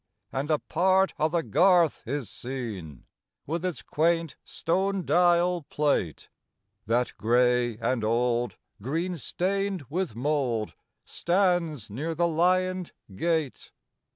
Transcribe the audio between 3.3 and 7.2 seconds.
With its quaint stone dial plate, That,